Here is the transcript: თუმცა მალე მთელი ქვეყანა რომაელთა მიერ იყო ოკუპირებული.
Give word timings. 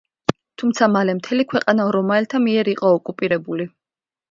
თუმცა 0.61 0.87
მალე 0.93 1.15
მთელი 1.17 1.45
ქვეყანა 1.51 1.85
რომაელთა 1.97 2.43
მიერ 2.47 2.73
იყო 2.75 2.93
ოკუპირებული. 2.99 3.71